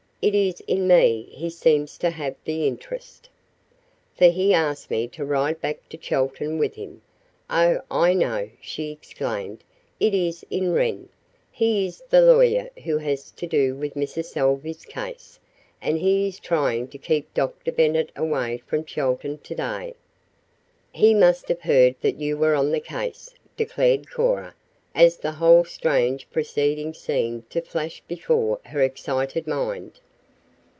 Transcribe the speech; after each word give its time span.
"It 0.23 0.35
is 0.35 0.59
in 0.67 0.87
me 0.87 1.23
he 1.31 1.49
seems 1.49 1.97
to 1.97 2.11
have 2.11 2.35
the 2.43 2.67
interest, 2.67 3.27
for 4.15 4.25
he 4.25 4.53
asked 4.53 4.91
me 4.91 5.07
to 5.07 5.25
ride 5.25 5.59
back 5.61 5.89
to 5.89 5.97
Chelton 5.97 6.59
with 6.59 6.75
him. 6.75 7.01
Oh, 7.49 7.81
I 7.89 8.13
know!" 8.13 8.51
she 8.61 8.91
exclaimed. 8.91 9.63
"It 9.99 10.13
is 10.13 10.45
in 10.51 10.73
Wren! 10.73 11.09
He 11.51 11.87
is 11.87 12.03
the 12.11 12.21
lawyer 12.21 12.69
who 12.83 12.99
has 12.99 13.31
to 13.31 13.47
do 13.47 13.73
with 13.73 13.95
Mrs. 13.95 14.25
Salvey's 14.25 14.85
case, 14.85 15.39
and 15.81 15.97
he 15.97 16.27
is 16.27 16.39
trying 16.39 16.87
to 16.89 16.99
keep 16.99 17.33
Dr. 17.33 17.71
Bennet 17.71 18.11
away 18.15 18.61
from 18.67 18.85
Chelton 18.85 19.39
to 19.39 19.55
day. 19.55 19.95
He 20.93 21.15
must 21.15 21.47
have 21.47 21.61
heard 21.61 21.95
that 22.01 22.19
you 22.21 22.37
were 22.37 22.53
on 22.53 22.71
the 22.71 22.79
case," 22.79 23.33
declared 23.57 24.07
Cora, 24.11 24.53
as 24.93 25.17
the 25.17 25.31
whole 25.31 25.65
strange 25.65 26.29
proceeding 26.29 26.93
seemed 26.93 27.49
to 27.49 27.59
flash 27.59 28.03
before 28.07 28.59
her 28.65 28.83
excited 28.83 29.47
mind. 29.47 29.99